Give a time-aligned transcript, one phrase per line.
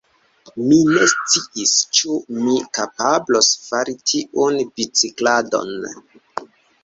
[0.67, 2.15] Mi ne sciis ĉu
[2.45, 5.89] mi kapablos fari tiun bicikladon.